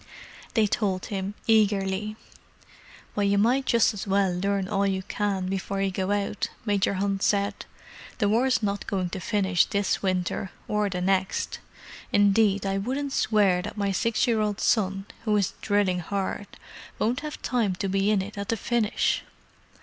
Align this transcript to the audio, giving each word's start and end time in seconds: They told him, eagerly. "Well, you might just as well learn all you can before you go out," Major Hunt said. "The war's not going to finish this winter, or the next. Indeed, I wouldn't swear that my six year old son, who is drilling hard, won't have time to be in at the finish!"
They 0.55 0.65
told 0.65 1.05
him, 1.13 1.35
eagerly. 1.45 2.15
"Well, 3.15 3.23
you 3.27 3.37
might 3.37 3.67
just 3.67 3.93
as 3.93 4.07
well 4.07 4.33
learn 4.35 4.67
all 4.67 4.87
you 4.87 5.03
can 5.03 5.45
before 5.47 5.79
you 5.79 5.91
go 5.91 6.09
out," 6.09 6.49
Major 6.65 6.95
Hunt 6.95 7.21
said. 7.21 7.67
"The 8.17 8.27
war's 8.27 8.63
not 8.63 8.87
going 8.87 9.11
to 9.11 9.19
finish 9.19 9.65
this 9.65 10.01
winter, 10.01 10.49
or 10.67 10.89
the 10.89 11.01
next. 11.01 11.59
Indeed, 12.11 12.65
I 12.65 12.79
wouldn't 12.79 13.13
swear 13.13 13.61
that 13.61 13.77
my 13.77 13.91
six 13.91 14.25
year 14.25 14.41
old 14.41 14.59
son, 14.59 15.05
who 15.23 15.37
is 15.37 15.53
drilling 15.61 15.99
hard, 15.99 16.47
won't 16.97 17.19
have 17.19 17.39
time 17.43 17.75
to 17.75 17.87
be 17.87 18.09
in 18.09 18.23
at 18.23 18.49
the 18.49 18.57
finish!" 18.57 19.21